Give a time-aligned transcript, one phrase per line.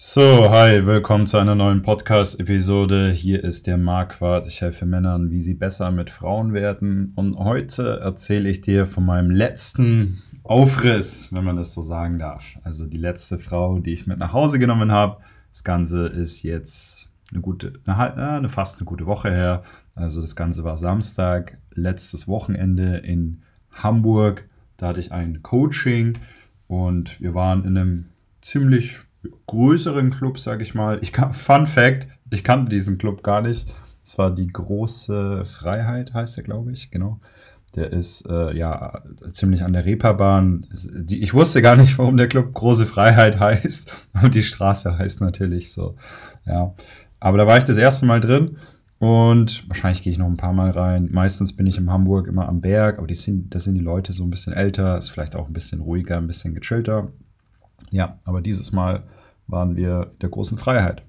[0.00, 3.10] So, hi, willkommen zu einer neuen Podcast-Episode.
[3.10, 4.46] Hier ist der Marquardt.
[4.46, 7.12] Ich helfe Männern, wie sie besser mit Frauen werden.
[7.16, 12.44] Und heute erzähle ich dir von meinem letzten Aufriss, wenn man das so sagen darf.
[12.62, 15.20] Also die letzte Frau, die ich mit nach Hause genommen habe.
[15.50, 19.64] Das Ganze ist jetzt eine gute, eine, eine fast eine gute Woche her.
[19.96, 23.42] Also das Ganze war Samstag, letztes Wochenende in
[23.72, 24.48] Hamburg.
[24.76, 26.20] Da hatte ich ein Coaching
[26.68, 28.04] und wir waren in einem
[28.42, 29.00] ziemlich
[29.46, 30.98] größeren Club, sage ich mal.
[31.02, 33.74] Ich kann, Fun Fact, ich kannte diesen Club gar nicht.
[34.04, 37.20] Es war die große Freiheit, heißt er, glaube ich, genau.
[37.74, 40.66] Der ist äh, ja ziemlich an der Reeperbahn.
[41.10, 43.92] Ich wusste gar nicht, warum der Club Große Freiheit heißt.
[44.22, 45.96] Und die Straße heißt natürlich so.
[46.46, 46.74] Ja.
[47.20, 48.56] Aber da war ich das erste Mal drin
[48.98, 51.08] und wahrscheinlich gehe ich noch ein paar Mal rein.
[51.12, 54.12] Meistens bin ich in Hamburg immer am Berg, aber die sind, da sind die Leute
[54.12, 57.08] so ein bisschen älter, ist vielleicht auch ein bisschen ruhiger, ein bisschen gechillter.
[57.90, 59.04] Ja, aber dieses Mal
[59.48, 61.02] waren wir der großen Freiheit.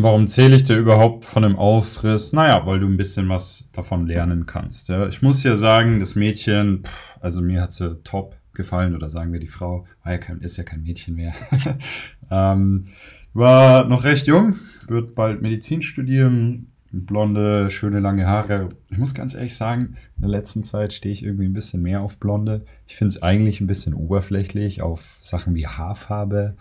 [0.00, 2.32] Warum zähle ich dir überhaupt von dem Aufriss?
[2.32, 4.88] Naja, weil du ein bisschen was davon lernen kannst.
[4.88, 5.08] Ja.
[5.08, 9.32] Ich muss ja sagen, das Mädchen, pff, also mir hat sie top gefallen, oder sagen
[9.32, 11.32] wir die Frau, war ja kein, ist ja kein Mädchen mehr.
[12.30, 12.86] ähm,
[13.32, 18.68] war noch recht jung, wird bald Medizin studieren, blonde, schöne lange Haare.
[18.90, 22.02] Ich muss ganz ehrlich sagen, in der letzten Zeit stehe ich irgendwie ein bisschen mehr
[22.02, 22.64] auf blonde.
[22.86, 26.56] Ich finde es eigentlich ein bisschen oberflächlich, auf Sachen wie Haarfarbe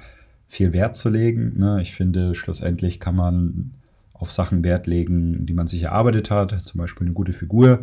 [0.48, 1.58] viel Wert zu legen.
[1.58, 1.82] Ne?
[1.82, 3.72] Ich finde, schlussendlich kann man
[4.14, 7.82] auf Sachen Wert legen, die man sich erarbeitet hat, zum Beispiel eine gute Figur.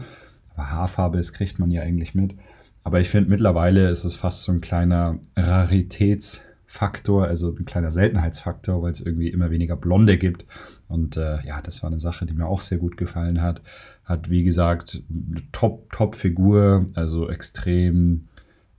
[0.54, 2.34] Aber Haarfarbe, das kriegt man ja eigentlich mit.
[2.82, 8.82] Aber ich finde, mittlerweile ist es fast so ein kleiner Raritätsfaktor, also ein kleiner Seltenheitsfaktor,
[8.82, 10.44] weil es irgendwie immer weniger Blonde gibt.
[10.88, 13.62] Und äh, ja, das war eine Sache, die mir auch sehr gut gefallen hat.
[14.04, 18.22] Hat, wie gesagt, eine Top-Top-Figur, also extrem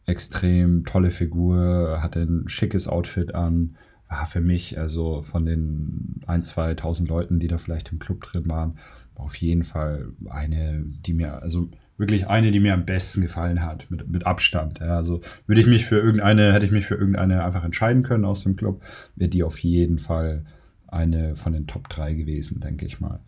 [0.05, 3.75] extrem tolle Figur, hatte ein schickes Outfit an.
[4.07, 8.47] War für mich, also von den 1.000, 2.000 Leuten, die da vielleicht im Club drin
[8.47, 8.77] waren,
[9.15, 13.89] auf jeden Fall eine, die mir, also wirklich eine, die mir am besten gefallen hat,
[13.89, 14.79] mit, mit Abstand.
[14.79, 18.25] Ja, also würde ich mich für irgendeine, hätte ich mich für irgendeine einfach entscheiden können
[18.25, 18.81] aus dem Club,
[19.15, 20.43] wäre die auf jeden Fall
[20.87, 23.19] eine von den Top 3 gewesen, denke ich mal.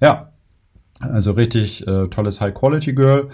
[0.00, 0.32] Ja,
[1.00, 3.30] also richtig äh, tolles High-Quality-Girl.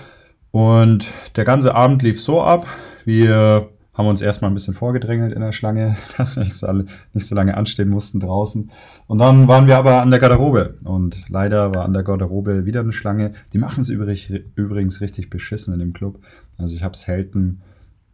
[0.51, 1.07] Und
[1.37, 2.67] der ganze Abend lief so ab.
[3.05, 7.27] Wir haben uns erstmal ein bisschen vorgedrängelt in der Schlange, dass wir nicht so, nicht
[7.27, 8.71] so lange anstehen mussten draußen.
[9.07, 10.77] Und dann waren wir aber an der Garderobe.
[10.85, 13.33] Und leider war an der Garderobe wieder eine Schlange.
[13.53, 16.21] Die machen es übrigens richtig beschissen in dem Club.
[16.59, 17.63] Also ich habe selten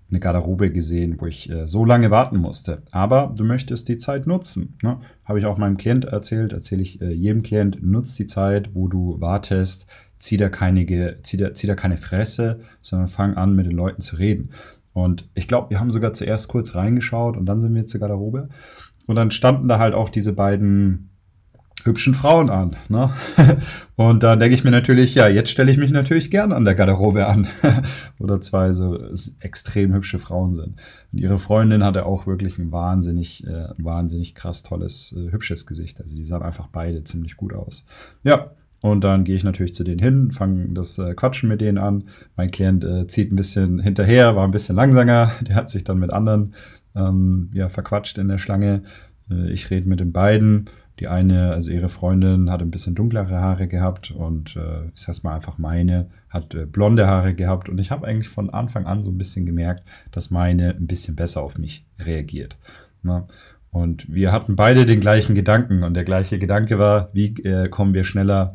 [0.08, 2.82] eine Garderobe gesehen, wo ich äh, so lange warten musste.
[2.92, 4.76] Aber du möchtest die Zeit nutzen.
[4.82, 5.00] Ne?
[5.24, 8.86] Habe ich auch meinem Klient erzählt, erzähle ich äh, jedem Klient, nutzt die Zeit, wo
[8.86, 9.86] du wartest,
[10.18, 10.86] zieh da keine,
[11.22, 14.50] zieh da, zieh da keine Fresse, sondern fang an, mit den Leuten zu reden.
[14.92, 18.48] Und ich glaube, wir haben sogar zuerst kurz reingeschaut und dann sind wir zur Garderobe.
[19.06, 21.10] Und dann standen da halt auch diese beiden
[21.84, 22.76] hübschen Frauen an.
[22.88, 23.12] Ne?
[23.96, 26.74] Und da denke ich mir natürlich, ja, jetzt stelle ich mich natürlich gerne an der
[26.74, 27.46] Garderobe an.
[28.18, 28.98] Oder zwei so
[29.40, 30.80] extrem hübsche Frauen sind.
[31.12, 36.00] Und ihre Freundin hatte auch wirklich ein wahnsinnig, äh, wahnsinnig krass tolles, äh, hübsches Gesicht.
[36.00, 37.86] Also die sahen einfach beide ziemlich gut aus.
[38.24, 38.50] Ja,
[38.82, 42.04] und dann gehe ich natürlich zu denen hin, fange das äh, Quatschen mit denen an.
[42.36, 45.32] Mein Klient äh, zieht ein bisschen hinterher, war ein bisschen langsamer.
[45.40, 46.54] Der hat sich dann mit anderen
[46.94, 48.82] ähm, ja, verquatscht in der Schlange.
[49.30, 50.66] Äh, ich rede mit den beiden.
[51.00, 55.22] Die eine, also ihre Freundin, hat ein bisschen dunklere Haare gehabt und äh, ich sag's
[55.22, 57.68] mal einfach meine, hat äh, blonde Haare gehabt.
[57.68, 61.14] Und ich habe eigentlich von Anfang an so ein bisschen gemerkt, dass meine ein bisschen
[61.16, 62.56] besser auf mich reagiert.
[63.02, 63.20] Na?
[63.20, 63.26] Ne?
[63.72, 65.82] Und wir hatten beide den gleichen Gedanken.
[65.82, 68.54] Und der gleiche Gedanke war, wie äh, kommen wir schneller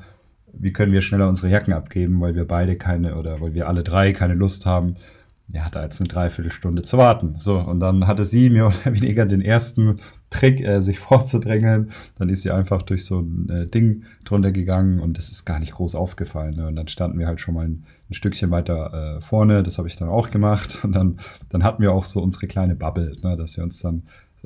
[0.53, 3.83] wie können wir schneller unsere Jacken abgeben, weil wir beide keine oder weil wir alle
[3.83, 4.95] drei keine Lust haben,
[5.53, 7.35] ja, da jetzt eine Dreiviertelstunde zu warten.
[7.37, 11.91] So, und dann hatte sie mehr oder weniger den ersten Trick, äh, sich vorzudrängeln.
[12.17, 15.59] Dann ist sie einfach durch so ein äh, Ding drunter gegangen und das ist gar
[15.59, 16.55] nicht groß aufgefallen.
[16.55, 16.67] Ne?
[16.67, 19.63] Und dann standen wir halt schon mal ein, ein Stückchen weiter äh, vorne.
[19.63, 20.79] Das habe ich dann auch gemacht.
[20.83, 21.17] Und dann,
[21.49, 23.35] dann hatten wir auch so unsere kleine Bubble, ne?
[23.35, 24.03] dass wir uns dann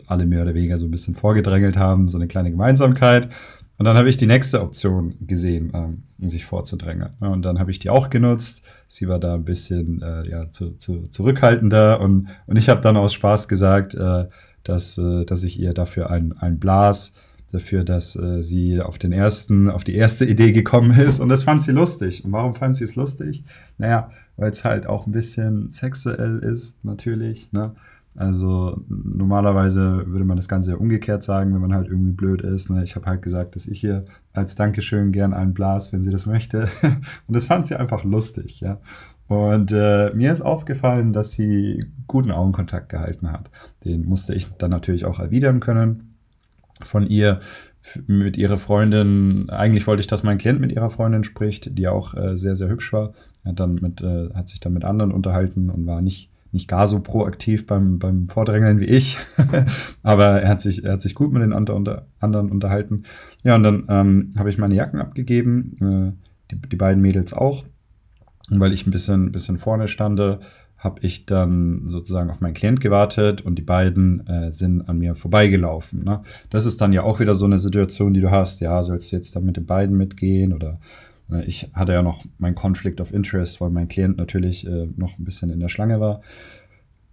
[0.08, 3.30] alle mehr oder weniger so ein bisschen vorgedrängelt haben, so eine kleine Gemeinsamkeit.
[3.78, 7.10] Und dann habe ich die nächste Option gesehen, ähm, um sich vorzudrängen.
[7.20, 8.62] Und dann habe ich die auch genutzt.
[8.88, 12.96] Sie war da ein bisschen äh, ja, zu, zu, zurückhaltender und, und ich habe dann
[12.96, 14.26] aus Spaß gesagt, äh,
[14.64, 17.14] dass, äh, dass ich ihr dafür ein, ein Blas,
[17.52, 21.20] dafür, dass äh, sie auf den ersten, auf die erste Idee gekommen ist.
[21.20, 22.24] Und das fand sie lustig.
[22.26, 23.44] Und warum fand sie es lustig?
[23.78, 27.52] Naja, weil es halt auch ein bisschen sexuell ist, natürlich.
[27.52, 27.76] Ne?
[28.16, 32.70] Also normalerweise würde man das Ganze umgekehrt sagen, wenn man halt irgendwie blöd ist.
[32.70, 32.82] Ne?
[32.84, 36.26] Ich habe halt gesagt, dass ich hier als Dankeschön gern einen Blas, wenn sie das
[36.26, 36.70] möchte.
[37.28, 38.80] Und das fand sie einfach lustig, ja.
[39.28, 43.50] Und äh, mir ist aufgefallen, dass sie guten Augenkontakt gehalten hat.
[43.84, 46.16] Den musste ich dann natürlich auch erwidern können.
[46.84, 47.40] von ihr
[48.08, 52.16] mit ihrer Freundin, eigentlich wollte ich, dass mein Klient mit ihrer Freundin spricht, die auch
[52.16, 53.14] äh, sehr, sehr hübsch war.
[53.44, 56.68] Er hat, dann mit, äh, hat sich dann mit anderen unterhalten und war nicht, nicht
[56.70, 59.18] gar so proaktiv beim, beim Vordrängeln wie ich.
[60.04, 63.04] Aber er hat, sich, er hat sich gut mit den unter, anderen unterhalten.
[63.44, 67.66] Ja, und dann ähm, habe ich meine Jacken abgegeben, äh, die, die beiden Mädels auch.
[68.50, 70.40] Und weil ich ein bisschen, bisschen vorne stande,
[70.78, 75.16] habe ich dann sozusagen auf meinen Klient gewartet und die beiden äh, sind an mir
[75.16, 76.04] vorbeigelaufen.
[76.04, 76.22] Ne?
[76.52, 78.62] Das ist dann ja auch wieder so eine Situation, die du hast.
[78.62, 80.80] Ja, sollst du jetzt dann mit den beiden mitgehen oder
[81.46, 85.26] ich hatte ja noch meinen Conflict of Interest, weil mein Klient natürlich äh, noch ein
[85.26, 86.22] bisschen in der Schlange war.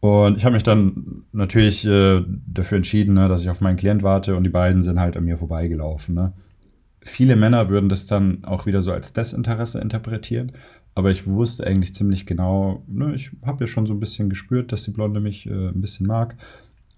[0.01, 4.03] Und ich habe mich dann natürlich äh, dafür entschieden, ne, dass ich auf meinen Klient
[4.03, 6.15] warte und die beiden sind halt an mir vorbeigelaufen.
[6.15, 6.33] Ne?
[7.03, 10.53] Viele Männer würden das dann auch wieder so als Desinteresse interpretieren.
[10.95, 14.73] Aber ich wusste eigentlich ziemlich genau, ne, ich habe ja schon so ein bisschen gespürt,
[14.73, 16.37] dass die Blonde mich äh, ein bisschen mag.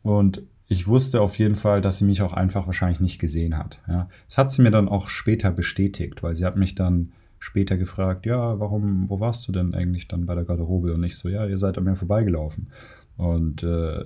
[0.02, 0.42] Und
[0.74, 3.80] ich wusste auf jeden Fall, dass sie mich auch einfach wahrscheinlich nicht gesehen hat.
[3.88, 4.08] Ja.
[4.26, 8.26] Das hat sie mir dann auch später bestätigt, weil sie hat mich dann später gefragt,
[8.26, 10.94] ja, warum, wo warst du denn eigentlich dann bei der Garderobe?
[10.94, 12.68] Und ich so, ja, ihr seid an mir vorbeigelaufen.
[13.16, 14.04] Und äh,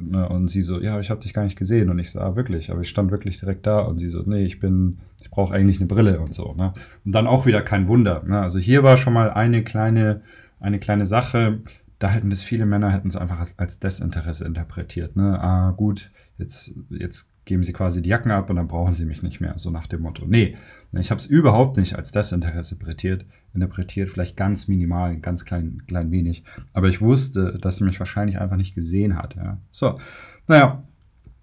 [0.00, 1.90] Ne, und sie so, ja, ich habe dich gar nicht gesehen.
[1.90, 3.80] Und ich so, ah, wirklich, aber ich stand wirklich direkt da.
[3.80, 6.54] Und sie so, nee, ich bin, ich brauche eigentlich eine Brille und so.
[6.54, 6.72] Ne?
[7.04, 8.22] Und dann auch wieder kein Wunder.
[8.26, 8.40] Ne?
[8.40, 10.22] Also hier war schon mal eine kleine,
[10.60, 11.58] eine kleine Sache.
[11.98, 15.16] Da hätten das viele Männer hätten es einfach als, als Desinteresse interpretiert.
[15.16, 15.38] Ne?
[15.40, 19.22] Ah, gut, jetzt, jetzt geben sie quasi die Jacken ab und dann brauchen sie mich
[19.22, 20.24] nicht mehr, so nach dem Motto.
[20.26, 20.56] Nee,
[20.92, 26.10] ich habe es überhaupt nicht als Desinteresse interpretiert, interpretiert, vielleicht ganz minimal, ganz klein, klein
[26.10, 26.44] wenig.
[26.72, 29.34] Aber ich wusste, dass sie mich wahrscheinlich einfach nicht gesehen hat.
[29.34, 29.58] Ja.
[29.70, 29.98] So,
[30.46, 30.84] naja,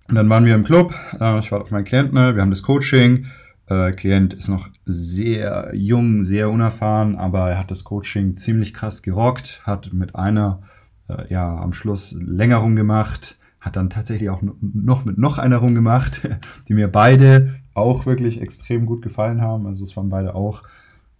[0.08, 0.94] und dann waren wir im Club.
[1.20, 2.36] Äh, ich war auf meinen Klienten, ne?
[2.36, 3.26] wir haben das Coaching.
[3.68, 9.02] Äh, Klient ist noch sehr jung, sehr unerfahren, aber er hat das Coaching ziemlich krass
[9.02, 10.62] gerockt, hat mit einer
[11.08, 16.30] äh, ja am Schluss länger rumgemacht, hat dann tatsächlich auch noch mit noch einer rumgemacht,
[16.68, 19.66] die mir beide auch wirklich extrem gut gefallen haben.
[19.66, 20.64] Also es waren beide auch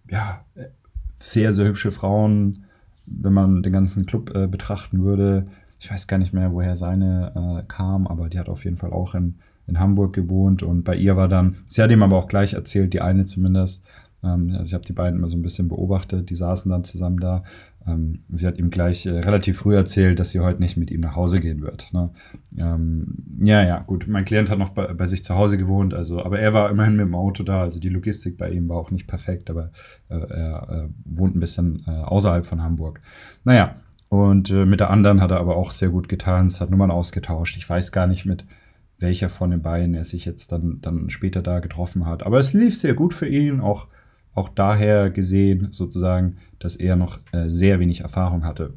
[0.08, 0.44] ja,
[1.18, 2.64] sehr, sehr hübsche Frauen,
[3.06, 5.48] wenn man den ganzen Club äh, betrachten würde.
[5.78, 8.92] Ich weiß gar nicht mehr, woher seine äh, kam, aber die hat auf jeden Fall
[8.92, 12.28] auch in, in Hamburg gewohnt und bei ihr war dann, sie hat ihm aber auch
[12.28, 13.84] gleich erzählt, die eine zumindest,
[14.22, 17.18] ähm, also ich habe die beiden immer so ein bisschen beobachtet, die saßen dann zusammen
[17.18, 17.42] da
[17.86, 21.00] ähm, sie hat ihm gleich äh, relativ früh erzählt, dass sie heute nicht mit ihm
[21.00, 21.92] nach Hause gehen wird.
[21.92, 22.10] Ne?
[22.58, 23.06] Ähm,
[23.40, 24.06] ja, ja, gut.
[24.08, 26.96] Mein Klient hat noch bei, bei, sich zu Hause gewohnt, also, aber er war immerhin
[26.96, 27.62] mit dem Auto da.
[27.62, 29.70] Also die Logistik bei ihm war auch nicht perfekt, aber
[30.08, 33.00] äh, er äh, wohnt ein bisschen äh, außerhalb von Hamburg.
[33.44, 33.76] Naja,
[34.08, 37.56] und äh, mit der anderen hat er aber auch sehr gut getanzt, hat Nummern ausgetauscht.
[37.56, 38.44] Ich weiß gar nicht mit
[38.98, 42.24] welcher von den beiden er sich jetzt dann, dann später da getroffen hat.
[42.24, 43.88] Aber es lief sehr gut für ihn, auch
[44.36, 48.74] auch daher gesehen sozusagen, dass er noch äh, sehr wenig Erfahrung hatte.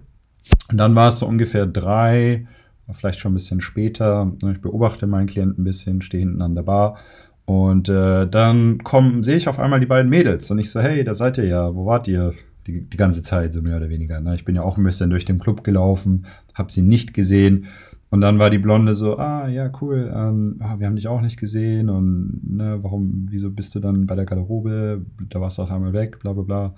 [0.72, 2.48] Und dann war es so ungefähr drei,
[2.92, 4.32] vielleicht schon ein bisschen später.
[4.52, 6.98] Ich beobachte meinen Klienten ein bisschen, stehe hinten an der Bar.
[7.46, 11.04] Und äh, dann kommen, sehe ich auf einmal die beiden Mädels und ich so, hey,
[11.04, 12.34] da seid ihr ja, wo wart ihr?
[12.68, 14.20] Die, die ganze Zeit, so mehr oder weniger.
[14.20, 14.36] Ne?
[14.36, 17.68] Ich bin ja auch ein bisschen durch den Club gelaufen, habe sie nicht gesehen
[18.12, 21.22] und dann war die Blonde so, ah, ja, cool, ähm, ah, wir haben dich auch
[21.22, 25.06] nicht gesehen und ne, warum, wieso bist du dann bei der Garderobe?
[25.30, 26.76] Da warst du auf einmal weg, bla bla bla.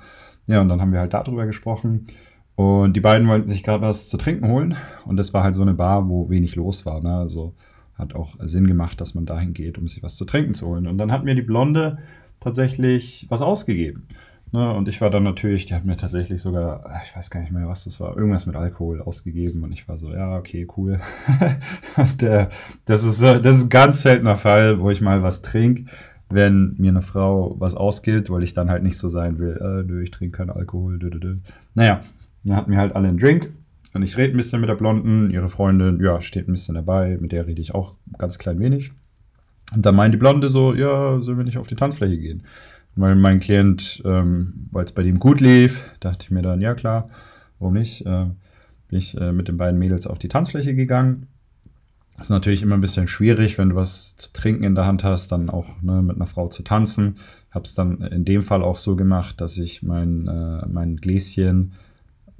[0.48, 2.06] Ja, und dann haben wir halt darüber gesprochen.
[2.56, 4.76] Und die beiden wollten sich gerade was zu trinken holen.
[5.06, 7.02] Und das war halt so eine Bar, wo wenig los war.
[7.02, 7.16] Ne?
[7.16, 7.56] Also
[7.96, 10.88] hat auch Sinn gemacht, dass man dahin geht, um sich was zu trinken zu holen.
[10.88, 12.00] Und dann hat mir die Blonde
[12.40, 14.08] tatsächlich was ausgegeben.
[14.54, 17.54] Ne, und ich war dann natürlich, die hat mir tatsächlich sogar, ich weiß gar nicht
[17.54, 19.64] mehr, was das war, irgendwas mit Alkohol ausgegeben.
[19.64, 21.00] Und ich war so, ja, okay, cool.
[21.96, 22.48] und äh,
[22.84, 25.86] das, ist, das ist ein ganz seltener Fall, wo ich mal was trinke,
[26.30, 29.90] wenn mir eine Frau was ausgibt, weil ich dann halt nicht so sein will, äh,
[29.90, 31.00] nö, ich trinke keinen Alkohol.
[31.00, 31.38] Dö, dö, dö.
[31.74, 32.02] Naja,
[32.44, 33.52] dann hatten wir halt alle einen Drink.
[33.94, 37.18] Und ich rede ein bisschen mit der Blonden, ihre Freundin, ja, steht ein bisschen dabei,
[37.20, 38.92] mit der rede ich auch ganz klein wenig.
[39.74, 42.44] Und dann meint die Blonde so, ja, sollen wir nicht auf die Tanzfläche gehen?
[42.96, 46.74] Weil mein Klient, ähm, weil es bei dem gut lief, dachte ich mir dann, ja
[46.74, 47.10] klar,
[47.60, 48.06] warum nicht?
[48.06, 48.26] Äh,
[48.88, 51.28] bin ich äh, mit den beiden Mädels auf die Tanzfläche gegangen.
[52.18, 55.04] Das ist natürlich immer ein bisschen schwierig, wenn du was zu trinken in der Hand
[55.04, 57.16] hast, dann auch ne, mit einer Frau zu tanzen.
[57.50, 61.74] Habe es dann in dem Fall auch so gemacht, dass ich mein, äh, mein Gläschen,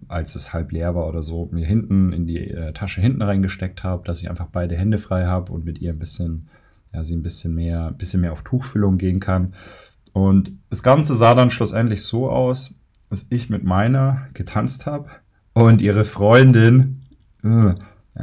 [0.08, 3.84] als es halb leer war oder so, mir hinten in die äh, Tasche hinten reingesteckt
[3.84, 6.48] habe, dass ich einfach beide Hände frei habe und mit ihr ein bisschen,
[6.94, 9.54] ja, sie ein bisschen mehr, ein bisschen mehr auf Tuchfüllung gehen kann.
[10.14, 15.10] Und das Ganze sah dann schlussendlich so aus, dass ich mit meiner getanzt habe
[15.54, 17.00] und ihre Freundin,
[17.44, 17.74] äh,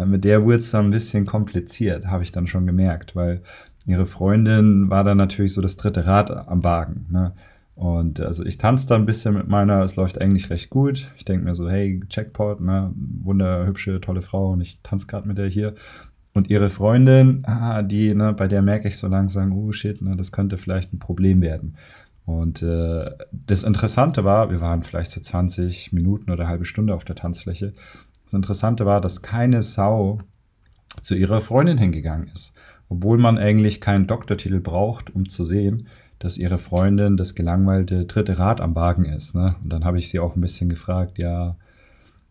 [0.05, 3.43] mit der wurde es dann ein bisschen kompliziert, habe ich dann schon gemerkt, weil
[3.87, 7.07] ihre Freundin war dann natürlich so das dritte Rad am Wagen.
[7.11, 7.33] Ne?
[7.75, 11.13] Und also ich tanze da ein bisschen mit meiner, es läuft eigentlich recht gut.
[11.17, 12.93] Ich denke mir so, hey, Checkpot, ne,
[13.23, 15.75] wunderhübsche, tolle Frau und ich tanze gerade mit der hier.
[16.39, 20.15] Und ihre Freundin, ah, die, ne, bei der merke ich so langsam, oh shit, ne,
[20.15, 21.75] das könnte vielleicht ein Problem werden.
[22.27, 26.95] Und äh, das Interessante war, wir waren vielleicht so 20 Minuten oder eine halbe Stunde
[26.95, 27.73] auf der Tanzfläche.
[28.23, 30.21] Das Interessante war, dass keine Sau
[31.03, 32.55] zu ihrer Freundin hingegangen ist.
[32.89, 35.89] Obwohl man eigentlich keinen Doktortitel braucht, um zu sehen,
[36.21, 39.35] dass ihre Freundin das gelangweilte dritte Rad am Wagen ist.
[39.35, 39.57] Ne?
[39.61, 41.57] Und dann habe ich sie auch ein bisschen gefragt, ja,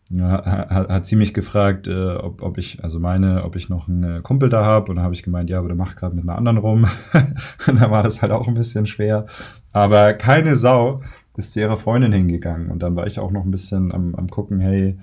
[0.10, 3.88] ja, hat, hat, sie mich gefragt, äh, ob, ob ich, also meine, ob ich noch
[3.88, 4.90] einen Kumpel da habe.
[4.90, 6.86] Und dann habe ich gemeint, ja, aber der macht gerade mit einer anderen rum.
[7.68, 9.26] und dann war das halt auch ein bisschen schwer.
[9.74, 11.02] Aber keine Sau
[11.36, 12.70] ist zu ihrer Freundin hingegangen.
[12.70, 14.98] Und dann war ich auch noch ein bisschen am, am gucken, hey,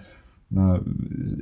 [0.50, 0.80] na,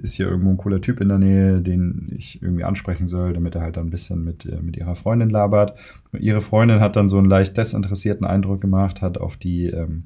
[0.02, 3.54] ist hier irgendwo ein cooler Typ in der Nähe, den ich irgendwie ansprechen soll, damit
[3.54, 5.78] er halt dann ein bisschen mit, äh, mit ihrer Freundin labert.
[6.18, 10.04] Ihre Freundin hat dann so einen leicht desinteressierten Eindruck gemacht, hat auf die ähm,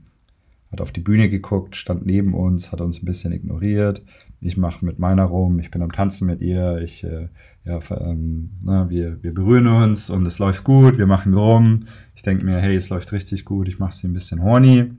[0.73, 4.03] hat auf die Bühne geguckt, stand neben uns, hat uns ein bisschen ignoriert.
[4.41, 7.29] Ich mache mit meiner rum, ich bin am Tanzen mit ihr, ich, äh,
[7.65, 11.81] ja, ähm, na, wir, wir berühren uns und es läuft gut, wir machen rum.
[12.15, 14.93] Ich denke mir, hey, es läuft richtig gut, ich mache sie ein bisschen horny.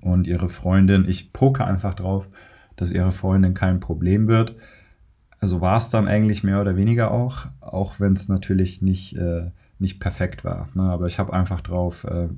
[0.00, 2.28] Und ihre Freundin, ich poke einfach drauf,
[2.76, 4.56] dass ihre Freundin kein Problem wird.
[5.38, 9.50] Also war es dann eigentlich mehr oder weniger auch, auch wenn es natürlich nicht, äh,
[9.78, 10.68] nicht perfekt war.
[10.74, 10.82] Ne?
[10.82, 12.28] Aber ich habe einfach drauf äh,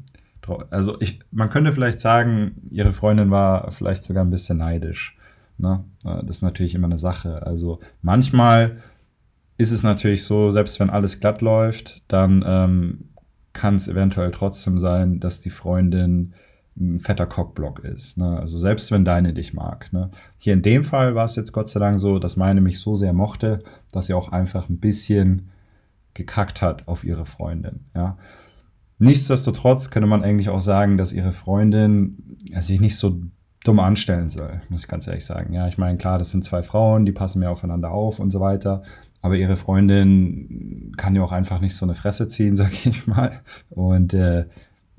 [0.71, 5.17] also ich, man könnte vielleicht sagen, ihre Freundin war vielleicht sogar ein bisschen neidisch.
[5.59, 5.85] Ne?
[6.05, 7.47] Äh, das ist natürlich immer eine Sache.
[7.47, 8.78] Also manchmal
[9.57, 13.09] ist es natürlich so, selbst wenn alles glatt läuft, dann ähm,
[13.52, 16.33] kann es eventuell trotzdem sein, dass die Freundin
[16.81, 18.19] ein fetter Cockblock ist.
[18.19, 18.38] Ne?
[18.38, 19.93] Also selbst wenn deine dich mag.
[19.93, 20.11] Ne?
[20.38, 22.95] Hier in dem Fall war es jetzt Gott sei Dank so, dass meine mich so
[22.95, 25.50] sehr mochte, dass sie auch einfach ein bisschen
[26.14, 27.87] gekackt hat auf ihre Freundin.
[27.97, 28.17] Ja?
[28.99, 33.21] Nichtsdestotrotz könnte man eigentlich auch sagen, dass ihre Freundin sich nicht so
[33.64, 35.52] dumm anstellen soll, muss ich ganz ehrlich sagen.
[35.52, 38.40] Ja, ich meine, klar, das sind zwei Frauen, die passen mehr aufeinander auf und so
[38.40, 38.83] weiter.
[39.21, 43.40] Aber ihre Freundin kann ja auch einfach nicht so eine Fresse ziehen, sag ich mal.
[43.71, 44.47] Und äh,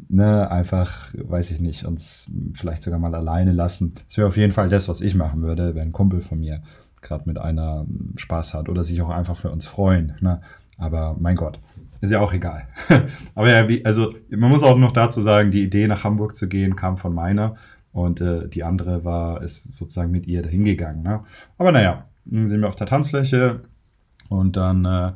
[0.07, 3.95] ne, einfach, weiß ich nicht, uns vielleicht sogar mal alleine lassen.
[4.05, 6.61] Das wäre auf jeden Fall das, was ich machen würde, wenn ein Kumpel von mir
[7.01, 7.85] gerade mit einer
[8.17, 10.15] Spaß hat oder sich auch einfach für uns freuen.
[10.19, 10.41] Ne?
[10.79, 11.59] Aber mein Gott,
[12.01, 12.67] ist ja auch egal.
[13.35, 16.47] Aber ja, wie, also man muss auch noch dazu sagen, die Idee nach Hamburg zu
[16.47, 17.55] gehen kam von meiner
[17.91, 21.03] und äh, die andere war, ist sozusagen mit ihr dahin gegangen.
[21.03, 21.21] Ne?
[21.57, 23.61] Aber naja, sind wir auf der Tanzfläche
[24.29, 25.11] und dann äh,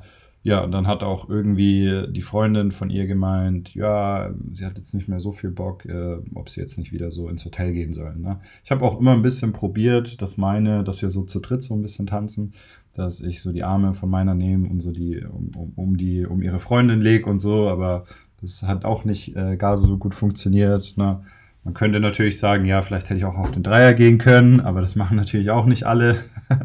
[0.46, 4.94] ja, und dann hat auch irgendwie die Freundin von ihr gemeint, ja, sie hat jetzt
[4.94, 7.94] nicht mehr so viel Bock, äh, ob sie jetzt nicht wieder so ins Hotel gehen
[7.94, 8.22] sollen.
[8.22, 8.42] Ne?
[8.62, 11.74] Ich habe auch immer ein bisschen probiert, dass meine, dass wir so zu dritt so
[11.74, 12.54] ein bisschen tanzen,
[12.96, 16.26] dass ich so die Arme von meiner nehme und so die um, um, um die
[16.26, 18.06] um ihre Freundin lege und so, aber
[18.42, 20.96] das hat auch nicht äh, gar so gut funktioniert.
[20.98, 21.22] Ne?
[21.64, 24.82] Man könnte natürlich sagen, ja, vielleicht hätte ich auch auf den Dreier gehen können, aber
[24.82, 26.18] das machen natürlich auch nicht alle.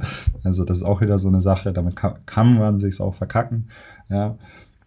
[0.44, 3.68] also das ist auch wieder so eine Sache, damit kann, man sich auch verkacken.
[4.08, 4.37] Ja.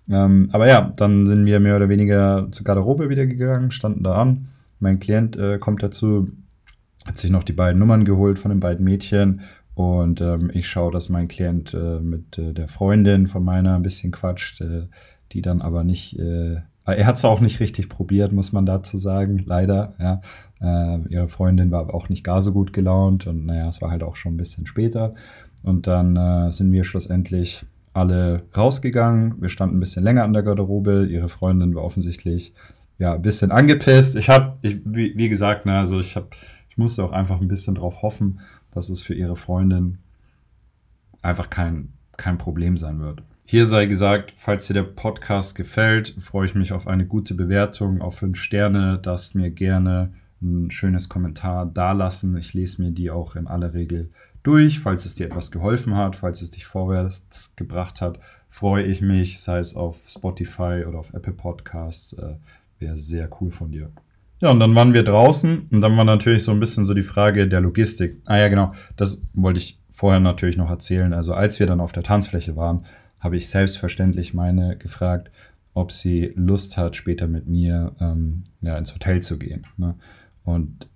[0.10, 4.16] Ähm, aber ja, dann sind wir mehr oder weniger zur Garderobe wieder gegangen, standen da
[4.16, 4.50] an.
[4.80, 6.30] Mein Klient äh, kommt dazu,
[7.06, 9.42] hat sich noch die beiden Nummern geholt von den beiden Mädchen
[9.82, 13.84] und ähm, ich schaue, dass mein Klient äh, mit äh, der Freundin von meiner ein
[13.84, 14.88] bisschen quatscht, äh,
[15.32, 18.98] die dann aber nicht äh, er hat es auch nicht richtig probiert, muss man dazu
[18.98, 19.94] sagen, leider.
[20.00, 20.22] Ja.
[20.62, 24.04] Äh, ihre Freundin war auch nicht gar so gut gelaunt und naja, es war halt
[24.04, 25.14] auch schon ein bisschen später.
[25.64, 29.36] Und dann äh, sind wir schlussendlich alle rausgegangen.
[29.42, 31.08] Wir standen ein bisschen länger an der Garderobe.
[31.10, 32.54] Ihre Freundin war offensichtlich
[32.98, 34.16] ja ein bisschen angepisst.
[34.16, 36.28] Ich habe, wie, wie, gesagt, ne, also ich habe,
[36.70, 38.40] ich musste auch einfach ein bisschen darauf hoffen,
[38.74, 40.00] dass es für ihre Freundin
[41.22, 43.24] einfach kein, kein Problem sein wird.
[43.46, 48.02] Hier sei gesagt, falls dir der Podcast gefällt, freue ich mich auf eine gute Bewertung,
[48.02, 48.98] auf fünf Sterne.
[48.98, 52.38] Darfst mir gerne ein schönes Kommentar dalassen.
[52.38, 54.10] Ich lese mir die auch in aller Regel
[54.44, 54.80] durch.
[54.80, 59.42] Falls es dir etwas geholfen hat, falls es dich vorwärts gebracht hat, freue ich mich,
[59.42, 62.14] sei es auf Spotify oder auf Apple Podcasts.
[62.14, 62.36] Äh,
[62.80, 63.92] Wäre sehr cool von dir.
[64.42, 67.04] Ja, und dann waren wir draußen und dann war natürlich so ein bisschen so die
[67.04, 68.22] Frage der Logistik.
[68.26, 71.14] Ah ja, genau, das wollte ich vorher natürlich noch erzählen.
[71.14, 72.84] Also als wir dann auf der Tanzfläche waren,
[73.20, 75.30] habe ich selbstverständlich meine gefragt,
[75.76, 79.68] ob sie Lust hat, später mit mir ähm, ja, ins Hotel zu gehen.
[79.78, 79.94] Ne?
[80.44, 80.88] Und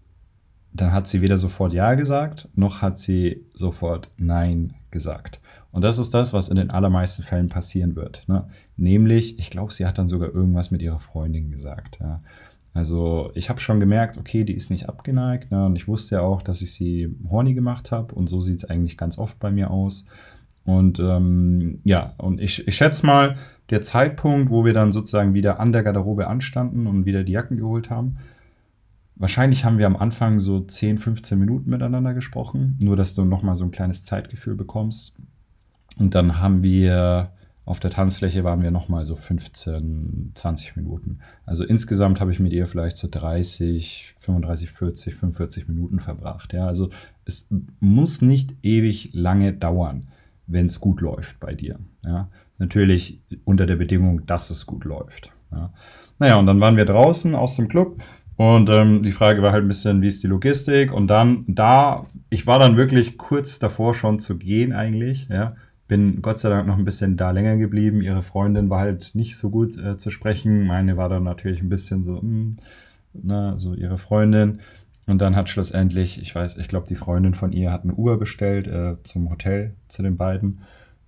[0.73, 5.39] dann hat sie weder sofort Ja gesagt, noch hat sie sofort Nein gesagt.
[5.71, 8.23] Und das ist das, was in den allermeisten Fällen passieren wird.
[8.27, 8.47] Ne?
[8.75, 11.99] Nämlich, ich glaube, sie hat dann sogar irgendwas mit ihrer Freundin gesagt.
[12.01, 12.21] Ja?
[12.75, 15.49] Also ich habe schon gemerkt, okay, die ist nicht abgeneigt.
[15.49, 15.65] Ne?
[15.65, 18.13] Und ich wusste ja auch, dass ich sie horny gemacht habe.
[18.13, 20.07] Und so sieht es eigentlich ganz oft bei mir aus.
[20.65, 23.37] Und ähm, ja, und ich, ich schätze mal,
[23.69, 27.55] der Zeitpunkt, wo wir dann sozusagen wieder an der Garderobe anstanden und wieder die Jacken
[27.55, 28.17] geholt haben,
[29.15, 33.55] wahrscheinlich haben wir am Anfang so 10, 15 Minuten miteinander gesprochen, nur dass du nochmal
[33.55, 35.15] so ein kleines Zeitgefühl bekommst.
[35.97, 37.31] Und dann haben wir
[37.65, 41.19] auf der Tanzfläche waren wir nochmal so 15, 20 Minuten.
[41.45, 46.53] Also insgesamt habe ich mit ihr vielleicht so 30, 35, 40, 45 Minuten verbracht.
[46.53, 46.91] Ja, also
[47.25, 47.47] es
[47.79, 50.09] muss nicht ewig lange dauern,
[50.45, 51.79] wenn es gut läuft bei dir.
[52.03, 52.29] Ja,
[52.59, 55.31] natürlich unter der Bedingung, dass es gut läuft.
[55.51, 55.73] Ja.
[56.19, 58.01] Naja, und dann waren wir draußen aus dem Club
[58.35, 60.93] und ähm, die Frage war halt ein bisschen, wie ist die Logistik?
[60.93, 65.55] Und dann da, ich war dann wirklich kurz davor schon zu gehen eigentlich, ja
[65.87, 68.01] bin Gott sei Dank noch ein bisschen da länger geblieben.
[68.01, 70.65] Ihre Freundin war halt nicht so gut äh, zu sprechen.
[70.65, 72.51] Meine war dann natürlich ein bisschen so, mh, hm,
[73.13, 74.59] na, so ihre Freundin.
[75.07, 78.17] Und dann hat schlussendlich, ich weiß, ich glaube, die Freundin von ihr hat eine Uber
[78.17, 80.61] bestellt äh, zum Hotel zu den beiden.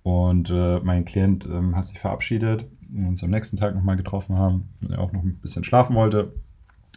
[0.04, 4.36] Und äh, mein Klient ähm, hat sich verabschiedet und uns am nächsten Tag nochmal getroffen
[4.36, 6.32] haben und er auch noch ein bisschen schlafen wollte.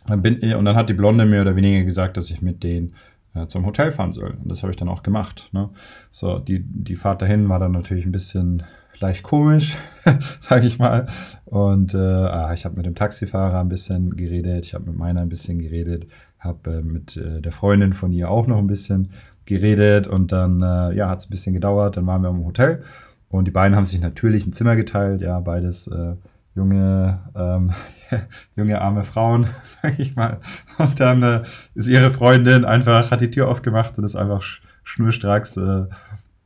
[0.05, 2.63] Dann bin ich, und dann hat die Blonde mehr oder weniger gesagt, dass ich mit
[2.63, 2.93] denen
[3.33, 4.37] äh, zum Hotel fahren soll.
[4.41, 5.49] Und das habe ich dann auch gemacht.
[5.51, 5.69] Ne?
[6.09, 8.63] So, die, die Fahrt dahin war dann natürlich ein bisschen
[8.99, 9.77] leicht komisch,
[10.39, 11.07] sage ich mal.
[11.45, 15.21] Und äh, ah, ich habe mit dem Taxifahrer ein bisschen geredet, ich habe mit meiner
[15.21, 16.07] ein bisschen geredet,
[16.39, 19.11] habe äh, mit äh, der Freundin von ihr auch noch ein bisschen
[19.45, 22.83] geredet und dann äh, ja, hat es ein bisschen gedauert, dann waren wir im Hotel
[23.29, 26.15] und die beiden haben sich natürlich ein Zimmer geteilt, ja, beides äh,
[26.55, 27.71] junge, ähm,
[28.55, 30.39] junge arme Frauen, sag ich mal.
[30.77, 31.43] Und dann äh,
[31.75, 35.87] ist ihre Freundin einfach, hat die Tür aufgemacht und ist einfach sch schnurstracks äh, äh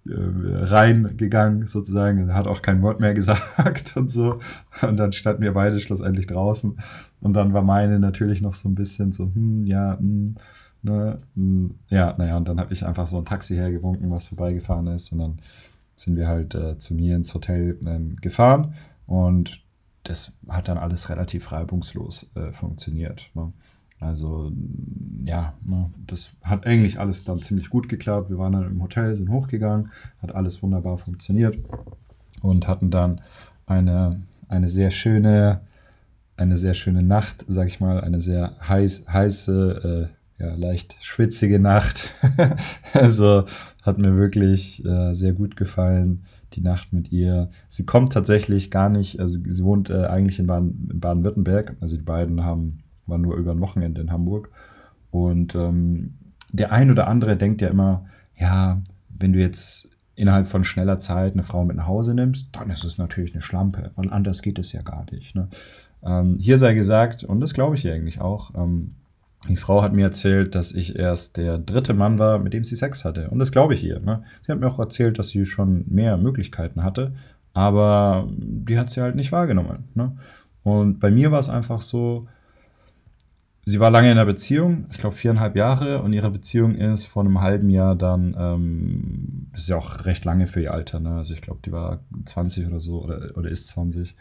[0.08, 4.40] reingegangen sozusagen, hat auch kein Wort mehr gesagt und so.
[4.82, 6.78] Und dann standen wir beide schlussendlich draußen.
[7.22, 10.36] Und dann war meine natürlich noch so ein bisschen so, hm, ja, hm,
[10.84, 14.88] ne, hm, ja, naja, und dann habe ich einfach so ein Taxi hergewunken, was vorbeigefahren
[14.88, 15.12] ist.
[15.12, 15.40] Und dann
[15.96, 18.76] sind wir halt äh, zu mir ins Hotel ähm, gefahren.
[19.08, 19.65] Und
[20.06, 23.30] das hat dann alles relativ reibungslos äh, funktioniert.
[23.34, 23.52] Ne?
[24.00, 24.52] Also
[25.24, 28.30] ja, ne, das hat eigentlich alles dann ziemlich gut geklappt.
[28.30, 31.58] Wir waren dann im Hotel, sind hochgegangen, hat alles wunderbar funktioniert
[32.42, 33.22] und hatten dann
[33.66, 35.62] eine, eine sehr schöne,
[36.38, 41.60] eine sehr schöne Nacht, sag ich mal, eine sehr heiß, heiße, äh, ja, leicht schwitzige
[41.60, 42.14] Nacht.
[42.94, 43.46] also
[43.82, 46.26] hat mir wirklich äh, sehr gut gefallen
[46.56, 47.50] die Nacht mit ihr.
[47.68, 51.76] Sie kommt tatsächlich gar nicht, also sie wohnt äh, eigentlich in, Baden, Baden-Württemberg.
[51.82, 54.50] Also die beiden haben, waren nur über ein Wochenende in Hamburg.
[55.12, 56.16] Und ähm,
[56.52, 58.06] der ein oder andere denkt ja immer,
[58.38, 62.70] ja, wenn du jetzt innerhalb von schneller Zeit eine Frau mit nach Hause nimmst, dann
[62.70, 65.36] ist es natürlich eine Schlampe, weil anders geht es ja gar nicht.
[65.36, 65.50] Ne?
[66.04, 68.96] Ähm, hier sei gesagt, und das glaube ich eigentlich auch, ähm,
[69.48, 72.76] die Frau hat mir erzählt, dass ich erst der dritte Mann war, mit dem sie
[72.76, 73.30] Sex hatte.
[73.30, 74.00] Und das glaube ich ihr.
[74.00, 74.24] Ne?
[74.46, 77.14] Sie hat mir auch erzählt, dass sie schon mehr Möglichkeiten hatte,
[77.54, 79.86] aber die hat sie halt nicht wahrgenommen.
[79.94, 80.18] Ne?
[80.64, 82.26] Und bei mir war es einfach so,
[83.66, 87.24] sie war lange in einer Beziehung, ich glaube viereinhalb Jahre, und ihre Beziehung ist vor
[87.24, 91.12] einem halben Jahr dann, ähm, ist ja auch recht lange für ihr Alter, ne?
[91.18, 94.16] also ich glaube, die war 20 oder so oder, oder ist 20.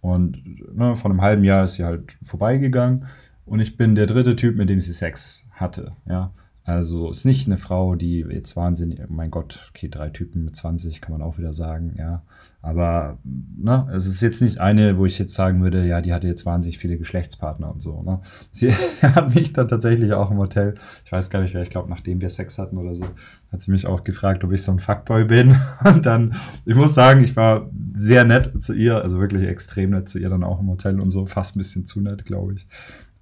[0.00, 3.06] Und ne, vor einem halben Jahr ist sie halt vorbeigegangen
[3.46, 5.92] und ich bin der dritte Typ, mit dem sie Sex hatte.
[6.06, 6.32] Ja.
[6.66, 11.00] Also ist nicht eine Frau, die jetzt wahnsinnig, mein Gott, okay, drei Typen mit 20
[11.00, 12.24] kann man auch wieder sagen, ja.
[12.60, 16.26] Aber ne, es ist jetzt nicht eine, wo ich jetzt sagen würde, ja, die hatte
[16.26, 18.02] jetzt wahnsinnig viele Geschlechtspartner und so.
[18.02, 18.20] Ne.
[18.50, 21.88] Sie hat mich dann tatsächlich auch im Hotel, ich weiß gar nicht wer, ich glaube,
[21.88, 23.04] nachdem wir Sex hatten oder so,
[23.52, 25.54] hat sie mich auch gefragt, ob ich so ein Fuckboy bin.
[25.84, 30.08] Und dann, ich muss sagen, ich war sehr nett zu ihr, also wirklich extrem nett
[30.08, 32.66] zu ihr dann auch im Hotel und so, fast ein bisschen zu nett, glaube ich.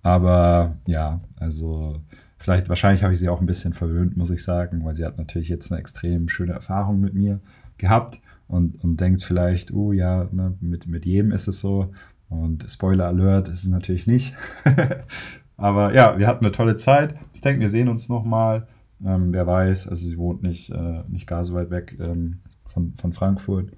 [0.04, 1.98] Aber ja, also
[2.36, 5.16] vielleicht, wahrscheinlich habe ich sie auch ein bisschen verwöhnt, muss ich sagen, weil sie hat
[5.16, 7.40] natürlich jetzt eine extrem schöne Erfahrung mit mir
[7.78, 11.90] gehabt und, und denkt vielleicht, oh ja, ne, mit, mit jedem ist es so.
[12.28, 14.36] Und Spoiler Alert ist es natürlich nicht.
[15.56, 17.14] Aber ja, wir hatten eine tolle Zeit.
[17.32, 18.68] Ich denke, wir sehen uns nochmal.
[19.02, 22.92] Ähm, wer weiß, also sie wohnt nicht, äh, nicht gar so weit weg ähm, von,
[23.00, 23.70] von Frankfurt.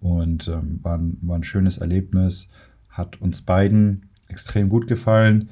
[0.00, 2.50] Und ähm, war, ein, war ein schönes Erlebnis.
[2.90, 5.50] Hat uns beiden extrem gut gefallen.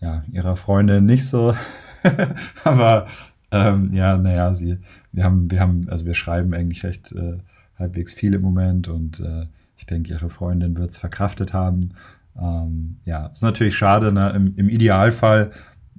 [0.00, 1.54] Ja, ihrer Freundin nicht so.
[2.64, 3.06] Aber
[3.50, 4.78] ähm, ja, naja, sie,
[5.12, 7.38] wir haben, wir haben, also wir schreiben eigentlich recht äh,
[7.78, 11.90] halbwegs viel im Moment und äh, ich denke, ihre Freundin wird es verkraftet haben.
[12.40, 14.12] Ähm, ja, ist natürlich schade.
[14.12, 14.32] Ne?
[14.34, 15.52] Im, Im Idealfall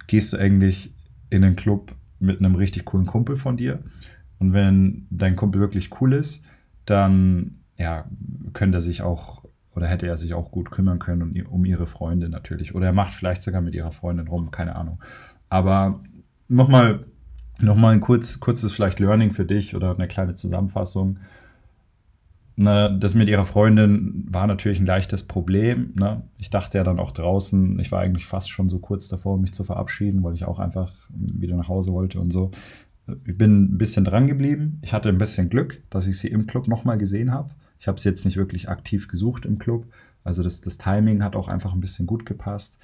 [0.07, 0.93] gehst du eigentlich
[1.29, 3.79] in einen Club mit einem richtig coolen Kumpel von dir.
[4.39, 6.45] Und wenn dein Kumpel wirklich cool ist,
[6.85, 8.05] dann ja,
[8.53, 9.43] könnte er sich auch
[9.75, 12.73] oder hätte er sich auch gut kümmern können um, um ihre Freundin natürlich.
[12.73, 14.99] Oder er macht vielleicht sogar mit ihrer Freundin rum, keine Ahnung.
[15.49, 16.01] Aber
[16.47, 17.05] nochmal
[17.61, 21.19] noch mal ein kurz, kurzes vielleicht Learning für dich oder eine kleine Zusammenfassung.
[22.57, 25.91] Ne, das mit ihrer Freundin war natürlich ein leichtes Problem.
[25.95, 26.23] Ne?
[26.37, 29.53] Ich dachte ja dann auch draußen, ich war eigentlich fast schon so kurz davor, mich
[29.53, 32.51] zu verabschieden, weil ich auch einfach wieder nach Hause wollte und so.
[33.25, 34.79] ich bin ein bisschen dran geblieben.
[34.81, 37.49] Ich hatte ein bisschen Glück, dass ich sie im Club nochmal gesehen habe.
[37.79, 39.85] Ich habe sie jetzt nicht wirklich aktiv gesucht im Club.
[40.23, 42.79] Also das, das Timing hat auch einfach ein bisschen gut gepasst.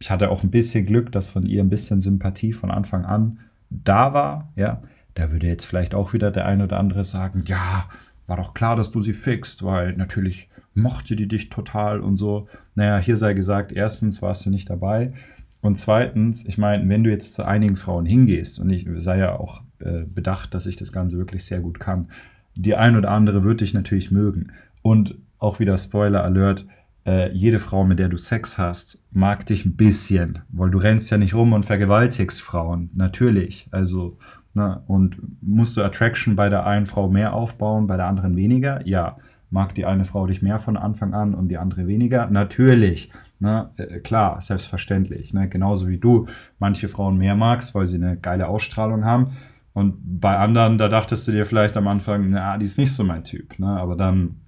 [0.00, 3.38] Ich hatte auch ein bisschen Glück, dass von ihr ein bisschen Sympathie von Anfang an
[3.70, 4.52] da war.
[4.56, 4.82] Ja,
[5.14, 7.88] da würde jetzt vielleicht auch wieder der eine oder andere sagen, ja,
[8.26, 12.48] war doch klar, dass du sie fixt, weil natürlich mochte die dich total und so.
[12.74, 15.12] Naja, hier sei gesagt, erstens warst du nicht dabei.
[15.60, 19.38] Und zweitens, ich meine, wenn du jetzt zu einigen Frauen hingehst, und ich sei ja
[19.38, 22.08] auch äh, bedacht, dass ich das Ganze wirklich sehr gut kann,
[22.54, 24.52] die ein oder andere wird dich natürlich mögen.
[24.82, 26.66] Und auch wieder Spoiler Alert,
[27.04, 31.10] äh, jede Frau, mit der du Sex hast, mag dich ein bisschen, weil du rennst
[31.10, 33.68] ja nicht rum und vergewaltigst Frauen, natürlich.
[33.70, 34.18] Also,
[34.54, 38.36] na, ne, und musst du Attraction bei der einen Frau mehr aufbauen, bei der anderen
[38.36, 38.86] weniger?
[38.86, 39.16] Ja.
[39.50, 42.26] Mag die eine Frau dich mehr von Anfang an und die andere weniger?
[42.30, 43.10] Natürlich.
[43.38, 43.68] Ne?
[43.76, 45.34] Äh, klar, selbstverständlich.
[45.34, 45.46] Ne?
[45.48, 46.26] Genauso wie du
[46.58, 49.36] manche Frauen mehr magst, weil sie eine geile Ausstrahlung haben.
[49.72, 53.04] Und bei anderen, da dachtest du dir vielleicht am Anfang, na, die ist nicht so
[53.04, 53.58] mein Typ.
[53.58, 53.68] Ne?
[53.68, 54.42] Aber dann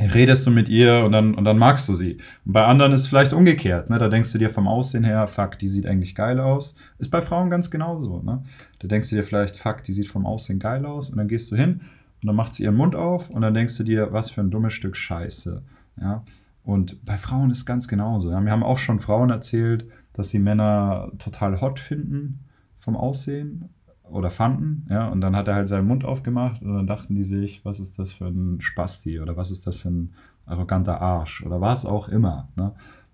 [0.00, 2.18] redest du mit ihr und dann, und dann magst du sie.
[2.44, 3.90] Und bei anderen ist es vielleicht umgekehrt.
[3.90, 3.98] Ne?
[3.98, 6.76] Da denkst du dir vom Aussehen her, fuck, die sieht eigentlich geil aus.
[6.98, 8.22] Ist bei Frauen ganz genauso.
[8.22, 8.42] Ne?
[8.80, 11.10] Da denkst du dir vielleicht, fuck, die sieht vom Aussehen geil aus.
[11.10, 11.82] Und dann gehst du hin
[12.22, 14.50] und dann macht sie ihren Mund auf und dann denkst du dir, was für ein
[14.50, 15.62] dummes Stück Scheiße.
[16.00, 16.24] Ja?
[16.64, 18.30] Und bei Frauen ist es ganz genauso.
[18.30, 18.40] Ja?
[18.40, 22.46] Wir haben auch schon Frauen erzählt, dass sie Männer total hot finden
[22.78, 23.68] vom Aussehen
[24.10, 27.24] oder fanden, ja, und dann hat er halt seinen Mund aufgemacht und dann dachten die
[27.24, 30.14] sich, was ist das für ein Spasti oder was ist das für ein
[30.46, 32.48] arroganter Arsch oder was auch immer.
[32.56, 32.72] Ne?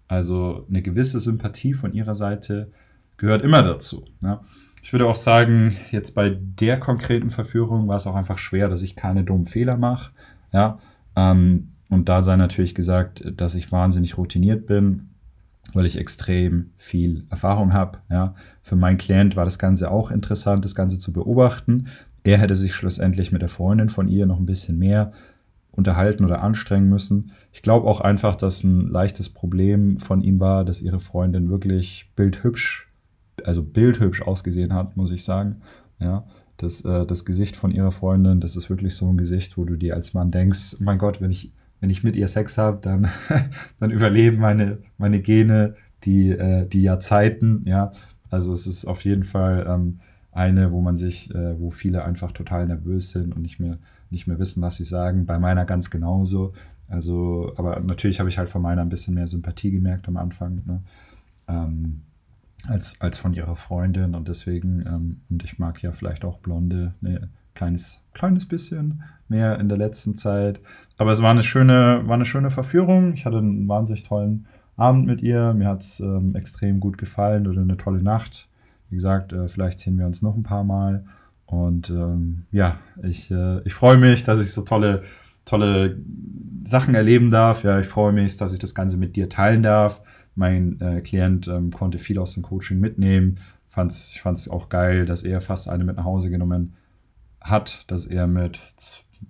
[0.08, 2.72] Also eine gewisse Sympathie von ihrer Seite
[3.16, 4.04] gehört immer dazu.
[4.20, 4.40] Ne?
[4.82, 8.82] Ich würde auch sagen, jetzt bei der konkreten Verführung war es auch einfach schwer, dass
[8.82, 10.10] ich keine dummen Fehler mache.
[10.52, 10.80] Ja?
[11.14, 15.09] Ähm, und da sei natürlich gesagt, dass ich wahnsinnig routiniert bin
[15.72, 17.98] weil ich extrem viel Erfahrung habe.
[18.10, 18.34] Ja.
[18.62, 21.88] Für meinen Klient war das Ganze auch interessant, das Ganze zu beobachten.
[22.22, 25.12] Er hätte sich schlussendlich mit der Freundin von ihr noch ein bisschen mehr
[25.72, 27.32] unterhalten oder anstrengen müssen.
[27.52, 32.10] Ich glaube auch einfach, dass ein leichtes Problem von ihm war, dass ihre Freundin wirklich
[32.16, 32.88] bildhübsch,
[33.44, 35.62] also bildhübsch ausgesehen hat, muss ich sagen.
[35.98, 39.64] Ja, das, äh, das Gesicht von ihrer Freundin, das ist wirklich so ein Gesicht, wo
[39.64, 42.78] du dir als Mann denkst, mein Gott, wenn ich wenn ich mit ihr Sex habe,
[42.82, 43.08] dann,
[43.80, 47.92] dann überleben meine, meine Gene die, äh, die Jahrzeiten, ja.
[48.30, 50.00] Also es ist auf jeden Fall ähm,
[50.32, 53.78] eine, wo man sich, äh, wo viele einfach total nervös sind und nicht mehr,
[54.10, 55.26] nicht mehr wissen, was sie sagen.
[55.26, 56.52] Bei meiner ganz genauso.
[56.88, 60.62] Also, aber natürlich habe ich halt von meiner ein bisschen mehr Sympathie gemerkt am Anfang,
[60.66, 60.82] ne?
[61.48, 62.02] ähm,
[62.66, 64.14] als, als von ihrer Freundin.
[64.14, 67.28] Und deswegen, ähm, und ich mag ja vielleicht auch Blonde, ne,
[67.60, 70.60] kleines, kleines bisschen mehr in der letzten Zeit.
[70.96, 73.12] Aber es war eine schöne, war eine schöne Verführung.
[73.12, 74.46] Ich hatte einen wahnsinnig tollen
[74.78, 75.52] Abend mit ihr.
[75.52, 78.48] Mir hat es ähm, extrem gut gefallen oder eine tolle Nacht.
[78.88, 81.04] Wie gesagt, äh, vielleicht sehen wir uns noch ein paar Mal.
[81.44, 85.02] Und ähm, ja, ich, äh, ich freue mich, dass ich so tolle,
[85.44, 85.98] tolle
[86.64, 87.62] Sachen erleben darf.
[87.62, 90.00] Ja, ich freue mich, dass ich das Ganze mit dir teilen darf.
[90.34, 93.38] Mein äh, Klient ähm, konnte viel aus dem Coaching mitnehmen.
[93.68, 96.72] Fand's, ich fand es auch geil, dass er fast eine mit nach Hause genommen
[97.40, 98.60] hat, dass er mit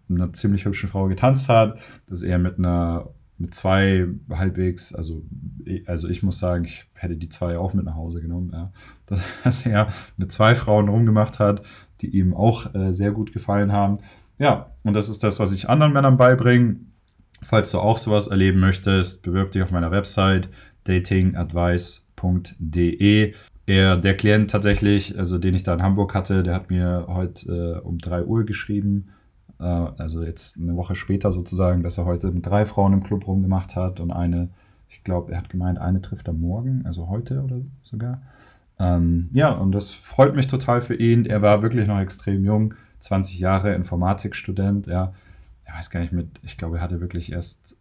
[0.08, 5.22] einer ziemlich hübschen Frau getanzt hat, dass er mit einer mit zwei halbwegs, also,
[5.86, 8.70] also ich muss sagen, ich hätte die zwei auch mit nach Hause genommen, ja.
[9.44, 11.62] dass er mit zwei Frauen rumgemacht hat,
[12.02, 14.00] die ihm auch äh, sehr gut gefallen haben.
[14.38, 16.76] Ja, und das ist das, was ich anderen Männern beibringe.
[17.42, 20.50] Falls du auch sowas erleben möchtest, bewirb dich auf meiner Website
[20.84, 23.34] datingadvice.de.
[23.66, 27.80] Er, der Klient tatsächlich, also den ich da in Hamburg hatte, der hat mir heute
[27.82, 29.10] äh, um 3 Uhr geschrieben,
[29.60, 33.26] äh, also jetzt eine Woche später sozusagen, dass er heute mit drei Frauen im Club
[33.26, 34.48] rumgemacht hat und eine,
[34.88, 38.22] ich glaube, er hat gemeint, eine trifft er morgen, also heute oder sogar.
[38.78, 41.26] Ähm, ja, und das freut mich total für ihn.
[41.26, 45.12] Er war wirklich noch extrem jung, 20 Jahre Informatikstudent, ja.
[45.64, 47.76] Ich weiß gar nicht mit, ich glaube, er hatte wirklich erst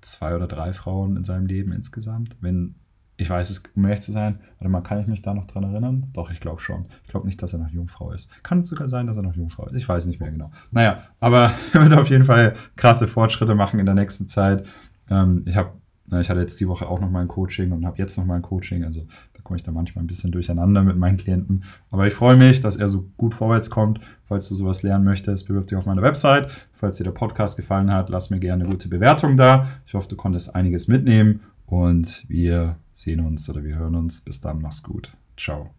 [0.00, 2.74] zwei oder drei Frauen in seinem Leben insgesamt, wenn
[3.18, 5.64] ich weiß es, um ehrlich zu sein, warte mal, kann ich mich da noch dran
[5.64, 6.06] erinnern?
[6.12, 6.86] Doch, ich glaube schon.
[7.02, 8.30] Ich glaube nicht, dass er noch Jungfrau ist.
[8.44, 9.74] Kann sogar sein, dass er noch Jungfrau ist.
[9.74, 10.52] Ich weiß nicht mehr genau.
[10.70, 14.64] Naja, aber er wird auf jeden Fall krasse Fortschritte machen in der nächsten Zeit.
[15.10, 15.72] Ähm, ich habe,
[16.20, 18.36] ich hatte jetzt die Woche auch noch mal ein Coaching und habe jetzt noch mal
[18.36, 18.84] ein Coaching.
[18.84, 19.04] Also
[19.34, 21.64] da komme ich da manchmal ein bisschen durcheinander mit meinen Klienten.
[21.90, 23.98] Aber ich freue mich, dass er so gut vorwärts kommt.
[24.28, 26.52] Falls du sowas lernen möchtest, bewirb dich auf meiner Website.
[26.72, 29.66] Falls dir der Podcast gefallen hat, lass mir gerne eine gute Bewertung da.
[29.86, 34.20] Ich hoffe, du konntest einiges mitnehmen und wir sehen uns oder wir hören uns.
[34.20, 35.16] Bis dann, mach's gut.
[35.36, 35.74] Ciao.